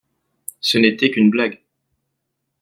[0.61, 1.61] Ce n’était qu’une blague.